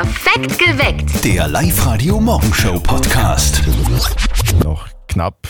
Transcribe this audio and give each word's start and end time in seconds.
Perfekt 0.00 0.58
geweckt. 0.58 1.22
Der 1.26 1.46
Live-Radio-Morgenshow-Podcast. 1.48 3.60
Noch 4.64 4.88
knapp, 5.08 5.46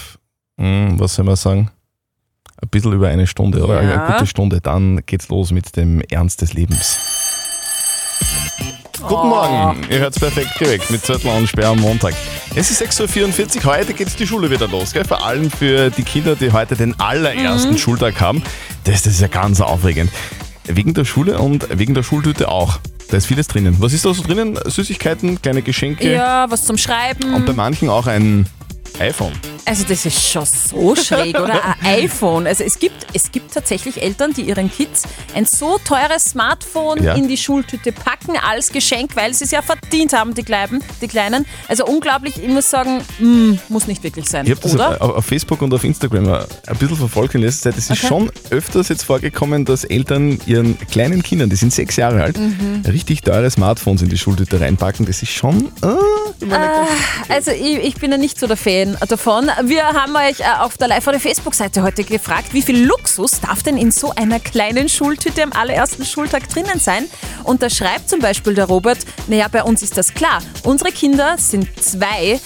hm, 0.58 0.98
was 0.98 1.14
soll 1.14 1.24
man 1.24 1.36
sagen, 1.36 1.70
ein 2.60 2.68
bisschen 2.68 2.92
über 2.94 3.06
eine 3.06 3.28
Stunde 3.28 3.62
oder 3.62 3.80
Ja. 3.80 4.06
eine 4.06 4.12
gute 4.12 4.26
Stunde. 4.26 4.60
Dann 4.60 5.02
geht's 5.06 5.28
los 5.28 5.52
mit 5.52 5.76
dem 5.76 6.00
Ernst 6.00 6.42
des 6.42 6.52
Lebens. 6.52 6.98
Guten 9.00 9.28
Morgen, 9.28 9.86
ihr 9.88 10.00
hört's 10.00 10.18
perfekt 10.18 10.58
geweckt 10.58 10.90
mit 10.90 11.06
Zettel 11.06 11.30
und 11.30 11.46
Sperr 11.46 11.68
am 11.68 11.78
Montag. 11.78 12.14
Es 12.56 12.72
ist 12.72 12.82
6.44 12.82 13.64
Uhr, 13.64 13.76
heute 13.76 13.94
geht's 13.94 14.16
die 14.16 14.26
Schule 14.26 14.50
wieder 14.50 14.66
los. 14.66 14.92
Gell? 14.92 15.04
Vor 15.04 15.24
allem 15.24 15.48
für 15.48 15.90
die 15.90 16.02
Kinder, 16.02 16.34
die 16.34 16.50
heute 16.50 16.74
den 16.74 16.98
allerersten 16.98 17.78
Schultag 17.78 18.20
haben. 18.20 18.42
Das, 18.82 19.02
das 19.02 19.12
ist 19.12 19.20
ja 19.20 19.28
ganz 19.28 19.60
aufregend. 19.60 20.10
Wegen 20.76 20.94
der 20.94 21.04
Schule 21.04 21.38
und 21.38 21.66
wegen 21.78 21.94
der 21.94 22.02
Schultüte 22.02 22.48
auch. 22.48 22.78
Da 23.10 23.16
ist 23.16 23.26
vieles 23.26 23.48
drinnen. 23.48 23.76
Was 23.80 23.92
ist 23.92 24.04
da 24.04 24.14
so 24.14 24.22
drinnen? 24.22 24.58
Süßigkeiten, 24.64 25.42
kleine 25.42 25.62
Geschenke 25.62 26.12
Ja, 26.12 26.46
was 26.50 26.64
zum 26.64 26.78
Schreiben. 26.78 27.34
und 27.34 27.44
bei 27.46 27.52
manchen 27.52 27.88
auch 27.88 28.06
ein 28.06 28.46
iPhone. 29.00 29.32
Also 29.64 29.84
das 29.88 30.04
ist 30.06 30.20
schon 30.30 30.44
so 30.44 30.96
schräg, 30.96 31.38
oder? 31.38 31.62
Ein 31.64 31.74
iPhone. 32.04 32.46
Also 32.46 32.64
es 32.64 32.78
gibt, 32.78 33.06
es 33.12 33.30
gibt 33.30 33.52
tatsächlich 33.54 34.02
Eltern, 34.02 34.32
die 34.32 34.42
ihren 34.42 34.70
Kids 34.70 35.02
ein 35.34 35.44
so 35.44 35.78
teures 35.84 36.24
Smartphone 36.24 37.02
Ja. 37.02 37.14
in 37.14 37.28
die 37.28 37.36
Schultüte 37.36 37.92
packen 37.92 38.34
als 38.36 38.70
Geschenk, 38.70 39.14
weil 39.16 39.32
sie 39.34 39.44
es 39.44 39.50
ja 39.52 39.62
verdient 39.62 40.12
haben, 40.12 40.34
die 40.34 40.42
Kleinen. 40.42 40.82
Die 41.00 41.08
Kleinen. 41.08 41.46
Also 41.68 41.84
unglaublich, 41.86 42.36
ich 42.42 42.48
muss 42.48 42.68
sagen, 42.70 43.00
mm, 43.20 43.52
muss 43.68 43.86
nicht 43.86 44.02
wirklich 44.02 44.26
sein, 44.28 44.44
Ich 44.46 44.50
habe 44.52 44.60
das 44.62 44.74
oder? 44.74 45.00
auf, 45.02 45.16
auf 45.16 45.24
Facebook 45.26 45.62
und 45.62 45.72
auf 45.74 45.84
Instagram 45.84 46.26
ein 46.66 46.76
bisschen 46.78 46.96
verfolgt 46.96 47.34
in 47.34 47.42
letzter 47.42 47.70
Zeit. 47.70 47.78
Es 47.78 47.90
ist 47.90 47.98
schon 47.98 48.30
öfters 48.50 48.88
jetzt 48.88 49.04
vorgekommen, 49.04 49.64
dass 49.64 49.84
Eltern 49.84 50.38
ihren 50.46 50.78
kleinen 50.88 51.22
Kindern, 51.22 51.50
die 51.50 51.56
sind 51.56 51.72
sechs 51.72 51.96
Jahre 51.96 52.22
alt, 52.22 52.38
Mhm. 52.38 52.82
richtig 52.86 53.22
teure 53.22 53.50
Smartphones 53.50 54.02
in 54.02 54.08
die 54.08 54.18
Schultüte 54.18 54.60
reinpacken. 54.60 55.06
Das 55.06 55.22
ist 55.22 55.30
schon. 55.32 55.66
Äh, 55.82 55.88
Also 57.28 57.50
ich, 57.50 57.78
ich 57.78 57.94
bin 57.96 58.10
ja 58.10 58.16
nicht 58.18 58.38
so 58.38 58.46
der 58.46 58.56
Fan 58.56 58.96
davon. 59.08 59.49
Wir 59.64 59.84
haben 59.84 60.14
euch 60.16 60.40
äh, 60.40 60.44
auf 60.60 60.76
der 60.76 60.88
live 60.88 61.04
der 61.04 61.20
Facebook-Seite 61.20 61.82
heute 61.82 62.04
gefragt, 62.04 62.52
wie 62.52 62.62
viel 62.62 62.84
Luxus 62.84 63.40
darf 63.40 63.62
denn 63.62 63.76
in 63.76 63.90
so 63.90 64.12
einer 64.14 64.38
kleinen 64.38 64.88
Schultüte 64.88 65.42
am 65.42 65.52
allerersten 65.52 66.04
Schultag 66.04 66.48
drinnen 66.48 66.78
sein? 66.78 67.06
Und 67.44 67.62
da 67.62 67.70
schreibt 67.70 68.08
zum 68.08 68.20
Beispiel 68.20 68.54
der 68.54 68.66
Robert, 68.66 68.98
naja, 69.28 69.48
bei 69.50 69.62
uns 69.62 69.82
ist 69.82 69.96
das 69.96 70.14
klar. 70.14 70.40
Unsere 70.62 70.92
Kinder 70.92 71.36
sind 71.38 71.68
zwei, 71.82 72.38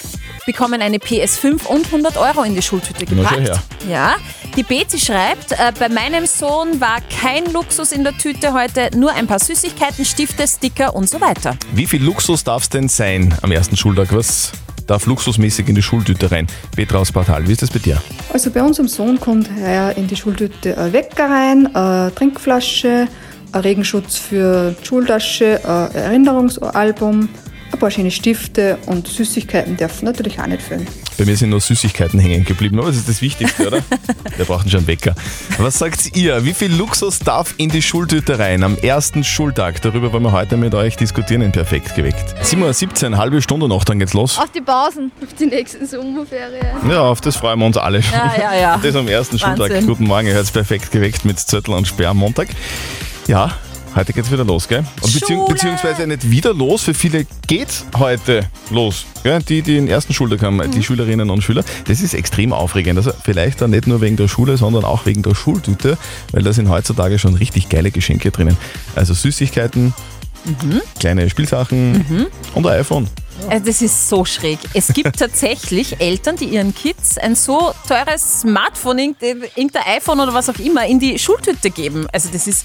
bekommen 0.46 0.80
eine 0.80 0.98
PS5 0.98 1.66
und 1.66 1.86
100 1.86 2.16
Euro 2.16 2.42
in 2.42 2.54
die 2.54 2.62
Schultüte 2.62 3.04
gepackt. 3.04 3.60
Ja, 3.88 4.16
die 4.56 4.62
Betsy 4.62 4.98
schreibt, 4.98 5.52
äh, 5.52 5.72
bei 5.78 5.88
meinem 5.88 6.26
Sohn 6.26 6.80
war 6.80 6.98
kein 7.20 7.52
Luxus 7.52 7.92
in 7.92 8.04
der 8.04 8.16
Tüte 8.16 8.52
heute, 8.52 8.90
nur 8.96 9.12
ein 9.12 9.26
paar 9.26 9.40
Süßigkeiten, 9.40 10.04
Stifte, 10.04 10.46
Sticker 10.46 10.94
und 10.94 11.08
so 11.08 11.20
weiter. 11.20 11.56
wie 11.72 11.86
viel 11.86 12.02
Luxus 12.02 12.44
darf 12.44 12.62
es 12.62 12.68
denn 12.68 12.88
sein 12.88 13.34
am 13.42 13.52
ersten 13.52 13.76
Schultag? 13.76 14.14
Was 14.14 14.52
darf 14.86 15.06
luxusmäßig 15.06 15.68
in 15.68 15.74
die 15.74 15.82
Schultüte 15.82 16.30
rein? 16.30 16.46
Petra 16.74 16.98
aus 16.98 17.12
Portal, 17.12 17.46
wie 17.46 17.52
ist 17.52 17.62
das 17.62 17.70
bei 17.70 17.78
dir? 17.78 18.00
Also 18.32 18.50
bei 18.50 18.62
unserem 18.62 18.88
Sohn 18.88 19.18
kommt 19.20 19.48
heuer 19.50 19.94
in 19.96 20.06
die 20.06 20.16
Schultüte 20.16 20.76
ein 20.76 20.92
Wecker 20.92 21.30
rein, 21.30 21.74
eine 21.74 22.14
Trinkflasche, 22.14 23.08
ein 23.52 23.60
Regenschutz 23.60 24.16
für 24.16 24.74
die 24.80 24.86
Schultasche, 24.86 25.60
ein 25.64 25.94
Erinnerungsalbum, 25.94 27.28
ein 27.72 27.78
paar 27.78 27.90
schöne 27.90 28.10
Stifte 28.10 28.78
und 28.86 29.06
Süßigkeiten 29.06 29.76
dürfen 29.76 30.04
natürlich 30.04 30.38
auch 30.40 30.46
nicht 30.46 30.62
fehlen. 30.62 30.86
Bei 31.16 31.24
mir 31.24 31.36
sind 31.36 31.50
nur 31.50 31.60
Süßigkeiten 31.60 32.18
hängen 32.18 32.44
geblieben, 32.44 32.78
aber 32.78 32.88
das 32.88 32.96
ist 32.96 33.08
das 33.08 33.22
Wichtigste, 33.22 33.68
oder? 33.68 33.78
Wir 34.36 34.44
brauchen 34.44 34.68
schon 34.68 34.78
einen 34.78 34.86
Wecker. 34.88 35.14
Was 35.58 35.78
sagt 35.78 36.16
ihr? 36.16 36.44
Wie 36.44 36.54
viel 36.54 36.74
Luxus 36.74 37.20
darf 37.20 37.54
in 37.56 37.68
die 37.68 37.82
Schultüte 37.82 38.38
rein 38.38 38.64
am 38.64 38.76
ersten 38.76 39.22
Schultag? 39.22 39.80
Darüber 39.82 40.12
wollen 40.12 40.24
wir 40.24 40.32
heute 40.32 40.56
mit 40.56 40.74
euch 40.74 40.96
diskutieren 40.96 41.42
in 41.42 41.52
Perfekt 41.52 41.94
geweckt. 41.94 42.34
7.17 42.42 43.12
Uhr, 43.12 43.18
halbe 43.18 43.40
Stunde 43.42 43.68
noch, 43.68 43.84
dann 43.84 44.00
geht's 44.00 44.12
los. 44.12 44.38
Auf 44.38 44.50
die 44.50 44.60
Pausen, 44.60 45.12
auf 45.22 45.32
die 45.34 45.46
nächsten 45.46 45.86
Sommerferien. 45.86 46.66
Ja, 46.88 47.02
auf 47.02 47.20
das 47.20 47.36
freuen 47.36 47.60
wir 47.60 47.66
uns 47.66 47.76
alle 47.76 48.02
schon. 48.02 48.14
Ja, 48.14 48.34
ja, 48.36 48.60
ja. 48.60 48.80
Das 48.82 48.96
am 48.96 49.06
ersten 49.06 49.38
Schultag. 49.38 49.70
Wahnsinn. 49.70 49.86
Guten 49.86 50.04
Morgen, 50.04 50.26
ihr 50.26 50.34
hört's 50.34 50.50
perfekt 50.50 50.90
geweckt 50.90 51.24
mit 51.24 51.38
Zettel 51.38 51.74
und 51.74 51.86
Sperr 51.86 52.10
am 52.10 52.16
Montag. 52.16 52.48
Ja, 53.28 53.52
heute 53.96 54.12
geht's 54.12 54.30
wieder 54.30 54.44
los, 54.44 54.66
gell? 54.68 54.84
Und 55.00 55.12
beziehung, 55.12 55.42
Schule. 55.42 55.54
beziehungsweise 55.54 56.06
nicht 56.06 56.28
wieder 56.30 56.52
los, 56.54 56.82
für 56.82 56.94
viele 56.94 57.26
geht's 57.46 57.84
heute 57.96 58.48
los. 58.70 59.04
Gell? 59.22 59.40
Die, 59.42 59.62
die 59.62 59.74
den 59.74 59.88
ersten 59.88 60.12
Schultag 60.14 60.42
haben, 60.42 60.56
Mhm. 60.56 60.70
die 60.72 60.82
Schülerinnen 60.82 61.30
und 61.30 61.42
Schüler. 61.42 61.64
Das 61.86 62.00
ist 62.00 62.14
extrem 62.14 62.52
aufregend. 62.52 62.98
Also 62.98 63.12
vielleicht 63.24 63.60
dann 63.60 63.70
nicht 63.70 63.86
nur 63.86 64.00
wegen 64.00 64.16
der 64.16 64.28
Schule, 64.28 64.56
sondern 64.56 64.84
auch 64.84 65.06
wegen 65.06 65.22
der 65.22 65.34
Schultüte, 65.34 65.96
weil 66.32 66.42
da 66.42 66.52
sind 66.52 66.68
heutzutage 66.68 67.18
schon 67.18 67.34
richtig 67.34 67.68
geile 67.68 67.90
Geschenke 67.90 68.30
drinnen. 68.30 68.56
Also 68.94 69.14
Süßigkeiten, 69.14 69.94
Mhm. 70.44 70.82
kleine 71.00 71.30
Spielsachen 71.30 72.26
und 72.54 72.66
ein 72.66 72.80
iPhone. 72.80 73.08
Also 73.48 73.64
das 73.66 73.80
ist 73.82 74.08
so 74.10 74.24
schräg. 74.26 74.58
Es 74.74 74.88
gibt 74.88 75.18
tatsächlich 75.18 75.96
Eltern, 76.00 76.36
die 76.36 76.44
ihren 76.44 76.74
Kids 76.74 77.16
ein 77.18 77.34
so 77.34 77.72
teures 77.88 78.42
Smartphone, 78.42 78.98
irgendein 79.20 79.82
iPhone 79.86 80.20
oder 80.20 80.34
was 80.34 80.48
auch 80.50 80.58
immer, 80.58 80.86
in 80.86 81.00
die 81.00 81.18
Schultüte 81.18 81.70
geben. 81.70 82.06
Also 82.12 82.28
das 82.32 82.46
ist 82.46 82.64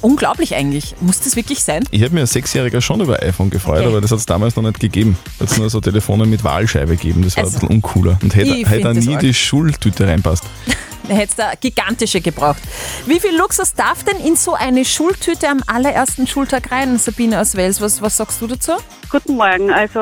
unglaublich 0.00 0.54
eigentlich. 0.54 0.94
Muss 1.00 1.20
das 1.20 1.36
wirklich 1.36 1.62
sein? 1.62 1.84
Ich 1.90 2.02
habe 2.02 2.14
mir 2.14 2.20
als 2.22 2.32
Sechsjähriger 2.32 2.80
schon 2.80 3.00
über 3.00 3.22
iPhone 3.22 3.50
gefreut, 3.50 3.78
Okay. 3.80 3.86
aber 3.88 4.00
das 4.00 4.10
hat 4.10 4.18
es 4.18 4.26
damals 4.26 4.56
noch 4.56 4.62
nicht 4.62 4.80
gegeben. 4.80 5.16
Da 5.38 5.44
hat 5.44 5.52
es 5.52 5.58
nur 5.58 5.70
so 5.70 5.80
Telefone 5.80 6.26
mit 6.26 6.44
Wahlscheibe 6.44 6.96
gegeben. 6.96 7.22
Das 7.22 7.36
war 7.36 7.44
Also, 7.44 7.56
ein 7.56 7.60
bisschen 7.60 7.74
uncooler. 7.76 8.18
Und 8.22 8.34
hätte, 8.34 8.62
das 8.94 9.04
nie 9.04 9.16
die 9.18 9.34
Schultüte 9.34 10.06
reinpasst. 10.06 10.44
Da 11.08 11.14
hätte 11.14 11.30
es 11.30 11.36
da 11.36 11.52
gigantische 11.58 12.20
gebraucht. 12.20 12.60
Wie 13.06 13.18
viel 13.18 13.36
Luxus 13.36 13.72
darf 13.72 14.04
denn 14.04 14.18
in 14.18 14.36
so 14.36 14.52
eine 14.52 14.84
Schultüte 14.84 15.48
am 15.48 15.62
allerersten 15.66 16.26
Schultag 16.26 16.70
rein, 16.70 16.98
Sabine 16.98 17.40
aus 17.40 17.56
Wels? 17.56 17.80
Was, 17.80 18.02
was 18.02 18.18
sagst 18.18 18.42
du 18.42 18.46
dazu? 18.46 18.72
Guten 19.10 19.36
Morgen. 19.36 19.70
Also 19.70 20.00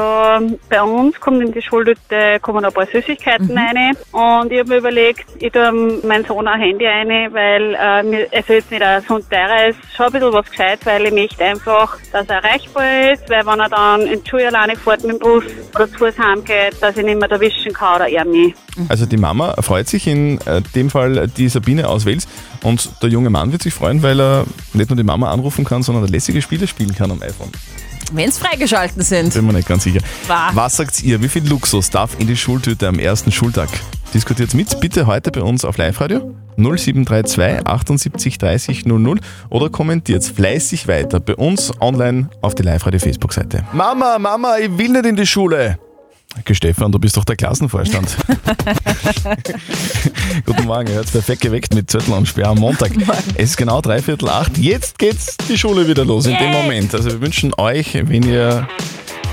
bei 0.69 0.83
uns 0.83 1.21
kommt 1.21 1.41
in 1.41 1.53
die 1.53 1.63
Schultüte 1.63 2.41
kommen 2.43 2.65
ein 2.65 2.73
paar 2.73 2.87
Süßigkeiten 2.87 3.57
rein 3.57 3.97
und 4.11 4.51
ich 4.51 4.59
habe 4.59 4.69
mir 4.71 4.79
überlegt, 4.79 5.27
ich 5.39 5.53
tue 5.53 5.71
meinen 6.03 6.25
Sohn 6.25 6.49
ein 6.49 6.59
Handy 6.59 6.85
rein, 6.87 7.09
weil 7.33 7.77
äh, 7.81 8.03
mir, 8.03 8.27
also 8.35 8.53
jetzt 8.55 8.71
nicht 8.73 8.83
ein 8.83 9.01
so 9.07 9.15
ein 9.15 9.31
teures, 9.31 9.77
schon 9.97 10.07
ein 10.07 10.13
bisschen 10.13 10.33
was 10.33 10.51
gescheit, 10.51 10.81
weil 10.85 11.07
ich 11.07 11.13
möchte 11.13 11.45
einfach, 11.45 11.99
dass 12.11 12.29
er 12.29 12.43
erreichbar 12.43 13.13
ist, 13.13 13.31
weil 13.31 13.47
wenn 13.47 13.61
er 13.61 13.69
dann 13.69 14.01
in 14.03 14.25
die 14.25 14.29
Schule 14.29 14.49
alleine 14.49 14.75
fährt 14.75 15.05
mit 15.05 15.13
dem 15.13 15.19
Bus 15.21 15.45
oder 15.77 15.89
zu 15.89 15.99
Fuß 15.99 16.19
heimgeht, 16.19 16.77
dass 16.81 16.97
ich 16.97 17.05
nicht 17.05 17.21
mehr 17.21 17.31
erwischen 17.31 17.73
kann 17.73 17.97
oder 17.97 18.09
er 18.09 18.25
mich. 18.25 18.55
Also 18.89 19.07
die 19.07 19.17
Mama 19.17 19.55
freut 19.63 19.89
sich 19.89 20.07
in 20.07 20.41
äh, 20.47 20.61
dem 20.75 20.91
Fall 20.91 20.96
die 21.37 21.49
Sabine 21.49 21.89
aus 21.89 22.05
Wels 22.05 22.27
und 22.63 22.91
der 23.03 23.11
junge 23.11 23.31
Mann 23.31 23.53
wird 23.53 23.63
sich 23.63 23.75
freuen, 23.75 24.03
weil 24.03 24.21
er 24.21 24.45
nicht 24.73 24.91
nur 24.91 24.97
die 24.97 25.05
Mama 25.05 25.31
anrufen 25.31 25.65
kann, 25.65 25.83
sondern 25.83 26.07
lässige 26.09 26.43
Spiele 26.43 26.67
spielen 26.67 26.95
kann 26.95 27.11
am 27.11 27.23
iPhone. 27.23 27.51
Wenn 28.13 28.29
es 28.29 28.39
freigeschalten 28.39 29.03
sind. 29.03 29.35
Bin 29.35 29.47
mir 29.47 29.53
nicht 29.53 29.69
ganz 29.69 29.83
sicher. 29.83 30.01
Wahr. 30.29 30.51
Was 30.55 30.77
sagt 30.77 31.03
ihr? 31.03 31.21
Wie 31.21 31.29
viel 31.29 31.47
Luxus 31.49 31.91
darf 31.91 32.19
in 32.21 32.27
die 32.27 32.37
Schultüte 32.37 32.87
am 32.87 32.99
ersten 32.99 33.33
Schultag? 33.33 33.69
Diskutiert 34.15 34.55
mit 34.55 34.81
bitte 34.81 35.07
heute 35.07 35.33
bei 35.33 35.43
uns 35.43 35.65
auf 35.65 35.77
Live-Radio 35.77 36.35
0732 36.57 37.67
78 37.67 38.39
30 38.39 38.87
00 38.87 39.21
oder 39.51 39.69
kommentiert 39.69 40.25
fleißig 40.25 40.89
weiter 40.89 41.21
bei 41.21 41.35
uns 41.35 41.73
online 41.81 42.31
auf 42.41 42.55
die 42.55 42.63
Live-Radio 42.63 43.01
Facebook-Seite. 43.01 43.65
Mama, 43.73 44.19
Mama, 44.19 44.57
ich 44.59 44.79
will 44.79 44.91
nicht 44.91 45.07
in 45.07 45.17
die 45.17 45.27
Schule. 45.27 45.79
Stefan, 46.53 46.93
du 46.93 46.99
bist 46.99 47.17
doch 47.17 47.25
der 47.25 47.37
Klassenvorstand. 47.37 48.17
Guten 50.47 50.65
Morgen, 50.65 50.89
ihr 50.89 50.95
hört 50.95 51.11
perfekt 51.11 51.43
geweckt 51.43 51.75
mit 51.75 51.91
Zettel 51.91 52.15
und 52.15 52.27
Sperr 52.27 52.49
am 52.49 52.59
Montag. 52.59 52.93
Es 53.35 53.51
ist 53.51 53.57
genau 53.57 53.81
dreiviertel 53.81 54.29
acht. 54.29 54.57
Jetzt 54.59 54.99
geht's 54.99 55.37
die 55.49 55.59
Schule 55.59 55.89
wieder 55.89 56.05
los 56.05 56.27
in 56.27 56.37
dem. 56.37 56.51
Moment. 56.51 56.95
Also 56.95 57.11
wir 57.11 57.21
wünschen 57.21 57.53
euch, 57.59 57.95
wenn 57.95 58.23
ihr 58.23 58.69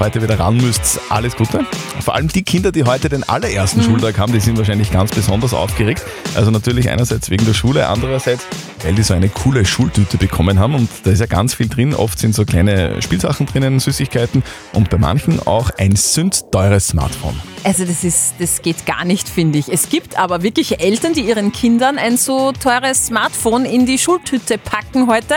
heute 0.03 0.21
wieder 0.21 0.37
ran 0.37 0.57
müsst, 0.57 0.99
alles 1.09 1.33
Gute. 1.37 1.65
Vor 2.01 2.13
allem 2.13 2.27
die 2.27 2.43
Kinder, 2.43 2.73
die 2.73 2.83
heute 2.83 3.07
den 3.07 3.23
allerersten 3.23 3.79
Mhm. 3.79 3.85
Schultag 3.85 4.17
haben, 4.19 4.33
die 4.33 4.41
sind 4.41 4.57
wahrscheinlich 4.57 4.91
ganz 4.91 5.11
besonders 5.11 5.53
aufgeregt. 5.53 6.03
Also 6.35 6.51
natürlich 6.51 6.89
einerseits 6.89 7.29
wegen 7.29 7.45
der 7.45 7.53
Schule, 7.53 7.87
andererseits, 7.87 8.43
weil 8.83 8.95
die 8.95 9.03
so 9.03 9.13
eine 9.13 9.29
coole 9.29 9.63
Schultüte 9.63 10.17
bekommen 10.17 10.59
haben 10.59 10.75
und 10.75 10.89
da 11.05 11.11
ist 11.11 11.19
ja 11.19 11.25
ganz 11.25 11.53
viel 11.53 11.69
drin. 11.69 11.93
Oft 11.95 12.19
sind 12.19 12.35
so 12.35 12.43
kleine 12.43 13.01
Spielsachen 13.01 13.45
drinnen, 13.45 13.79
Süßigkeiten 13.79 14.43
und 14.73 14.89
bei 14.89 14.97
manchen 14.97 15.39
auch 15.47 15.69
ein 15.77 15.95
sündteures 15.95 16.89
Smartphone. 16.89 17.39
Also 17.63 17.85
das 17.85 18.03
ist, 18.03 18.33
das 18.39 18.61
geht 18.61 18.85
gar 18.85 19.06
nicht, 19.06 19.29
finde 19.29 19.57
ich. 19.57 19.71
Es 19.71 19.88
gibt 19.88 20.19
aber 20.19 20.44
wirklich 20.44 20.81
Eltern, 20.81 21.13
die 21.13 21.21
ihren 21.21 21.53
Kindern 21.53 21.97
ein 21.97 22.17
so 22.17 22.51
teures 22.51 23.06
Smartphone 23.06 23.63
in 23.63 23.85
die 23.85 23.97
Schultüte 23.97 24.57
packen 24.57 25.07
heute. 25.07 25.35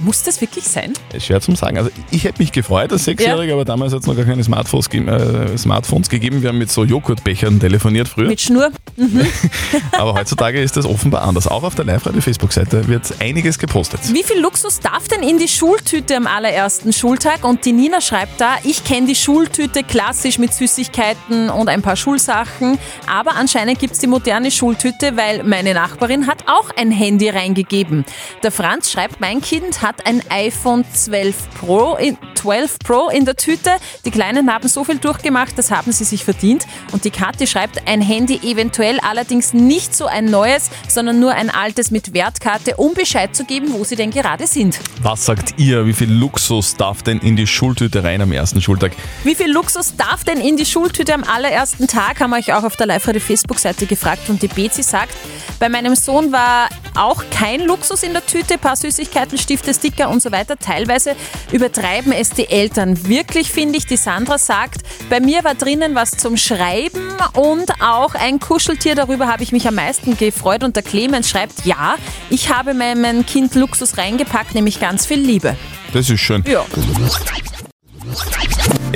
Muss 0.00 0.22
das 0.22 0.40
wirklich 0.40 0.64
sein? 0.64 0.92
Ist 1.12 1.26
schwer 1.26 1.40
zum 1.40 1.56
sagen. 1.56 1.78
Also 1.78 1.90
ich 2.10 2.24
hätte 2.24 2.40
mich 2.40 2.52
gefreut 2.52 2.92
als 2.92 3.04
Sechsjähriger, 3.04 3.54
aber 3.54 3.64
damals 3.64 3.92
hat 3.92 4.00
es 4.00 4.06
noch 4.06 4.16
gar 4.16 4.24
keine 4.24 4.44
Smartphones, 4.44 4.90
ge 4.90 5.06
äh, 5.06 5.56
Smartphones 5.56 6.08
gegeben. 6.08 6.42
Wir 6.42 6.50
haben 6.50 6.58
mit 6.58 6.70
so 6.70 6.84
Joghurtbechern 6.84 7.60
telefoniert 7.60 8.08
früher. 8.08 8.28
Mit 8.28 8.40
Schnur? 8.40 8.70
Aber 9.92 10.14
heutzutage 10.14 10.60
ist 10.60 10.76
das 10.76 10.86
offenbar 10.86 11.22
anders. 11.22 11.46
Auch 11.46 11.62
auf 11.62 11.74
der 11.74 11.84
Live-Radio-Facebook-Seite 11.84 12.88
wird 12.88 13.14
einiges 13.20 13.58
gepostet. 13.58 14.00
Wie 14.12 14.22
viel 14.22 14.40
Luxus 14.40 14.80
darf 14.80 15.08
denn 15.08 15.22
in 15.22 15.38
die 15.38 15.48
Schultüte 15.48 16.16
am 16.16 16.26
allerersten 16.26 16.92
Schultag? 16.92 17.44
Und 17.44 17.64
die 17.64 17.72
Nina 17.72 18.00
schreibt 18.00 18.40
da, 18.40 18.56
ich 18.64 18.84
kenne 18.84 19.06
die 19.06 19.14
Schultüte 19.14 19.82
klassisch 19.82 20.38
mit 20.38 20.52
Süßigkeiten 20.52 21.50
und 21.50 21.68
ein 21.68 21.82
paar 21.82 21.96
Schulsachen. 21.96 22.78
Aber 23.06 23.36
anscheinend 23.36 23.78
gibt 23.78 23.94
es 23.94 24.00
die 24.00 24.06
moderne 24.06 24.50
Schultüte, 24.50 25.16
weil 25.16 25.42
meine 25.44 25.74
Nachbarin 25.74 26.26
hat 26.26 26.44
auch 26.46 26.70
ein 26.76 26.90
Handy 26.90 27.28
reingegeben. 27.28 28.04
Der 28.42 28.50
Franz 28.50 28.90
schreibt, 28.90 29.20
mein 29.20 29.40
Kind 29.40 29.82
hat 29.82 29.85
ein 30.04 30.22
iPhone 30.30 30.84
12 30.92 31.50
Pro 31.58 31.94
in, 31.96 32.18
12 32.34 32.78
Pro 32.80 33.08
in 33.08 33.24
der 33.24 33.36
Tüte. 33.36 33.70
Die 34.04 34.10
Kleinen 34.10 34.52
haben 34.52 34.68
so 34.68 34.84
viel 34.84 34.98
durchgemacht, 34.98 35.56
das 35.56 35.70
haben 35.70 35.92
sie 35.92 36.04
sich 36.04 36.24
verdient. 36.24 36.66
Und 36.92 37.04
die 37.04 37.10
Kathi 37.10 37.46
schreibt, 37.46 37.86
ein 37.86 38.00
Handy 38.00 38.40
eventuell 38.42 38.98
allerdings 39.00 39.52
nicht 39.52 39.94
so 39.94 40.06
ein 40.06 40.26
neues, 40.26 40.70
sondern 40.88 41.20
nur 41.20 41.32
ein 41.32 41.50
altes 41.50 41.90
mit 41.90 42.12
Wertkarte, 42.14 42.76
um 42.76 42.94
Bescheid 42.94 43.34
zu 43.34 43.44
geben, 43.44 43.72
wo 43.72 43.84
sie 43.84 43.96
denn 43.96 44.10
gerade 44.10 44.46
sind. 44.46 44.78
Was 45.02 45.24
sagt 45.24 45.54
ihr? 45.58 45.86
Wie 45.86 45.92
viel 45.92 46.12
Luxus 46.12 46.76
darf 46.76 47.02
denn 47.02 47.18
in 47.20 47.36
die 47.36 47.46
Schultüte 47.46 48.02
rein 48.02 48.20
am 48.20 48.32
ersten 48.32 48.60
Schultag? 48.60 48.92
Wie 49.24 49.34
viel 49.34 49.50
Luxus 49.50 49.94
darf 49.96 50.24
denn 50.24 50.40
in 50.40 50.56
die 50.56 50.66
Schultüte 50.66 51.14
am 51.14 51.24
allerersten 51.24 51.86
Tag? 51.86 52.20
Haben 52.20 52.30
wir 52.30 52.38
euch 52.38 52.52
auch 52.52 52.64
auf 52.64 52.76
der 52.76 52.86
Live-Radio 52.86 53.20
Facebook-Seite 53.20 53.86
gefragt 53.86 54.28
und 54.28 54.42
die 54.42 54.48
Bezi 54.48 54.82
sagt, 54.82 55.14
bei 55.58 55.68
meinem 55.68 55.94
Sohn 55.94 56.32
war 56.32 56.68
auch 56.94 57.24
kein 57.30 57.60
Luxus 57.60 58.02
in 58.02 58.12
der 58.12 58.24
Tüte, 58.24 58.54
ein 58.54 58.60
paar 58.60 58.76
Süßigkeiten, 58.76 59.38
Stifte, 59.38 59.72
Sticker 59.76 60.08
und 60.10 60.22
so 60.22 60.32
weiter. 60.32 60.56
Teilweise 60.56 61.14
übertreiben 61.52 62.12
es 62.12 62.30
die 62.30 62.48
Eltern 62.48 63.08
wirklich, 63.08 63.50
finde 63.50 63.78
ich. 63.78 63.86
Die 63.86 63.96
Sandra 63.96 64.38
sagt, 64.38 64.82
bei 65.08 65.20
mir 65.20 65.44
war 65.44 65.54
drinnen 65.54 65.94
was 65.94 66.12
zum 66.12 66.36
Schreiben 66.36 67.08
und 67.34 67.70
auch 67.80 68.14
ein 68.14 68.40
Kuscheltier. 68.40 68.94
Darüber 68.94 69.28
habe 69.28 69.42
ich 69.42 69.52
mich 69.52 69.66
am 69.68 69.76
meisten 69.76 70.16
gefreut. 70.16 70.64
Und 70.64 70.76
der 70.76 70.82
Clemens 70.82 71.30
schreibt, 71.30 71.64
ja, 71.64 71.96
ich 72.30 72.52
habe 72.52 72.74
meinem 72.74 73.24
Kind 73.26 73.54
Luxus 73.54 73.98
reingepackt, 73.98 74.54
nämlich 74.54 74.80
ganz 74.80 75.06
viel 75.06 75.20
Liebe. 75.20 75.56
Das 75.92 76.10
ist 76.10 76.20
schön. 76.20 76.44
Ja. 76.46 76.64